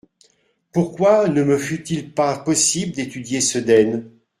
Pourquoi 0.73 1.27
ne 1.29 1.43
me 1.43 1.59
fut-il 1.59 2.11
pas 2.11 2.39
possible 2.39 2.93
d’étudier 2.93 3.39
Sedaine? 3.39 4.09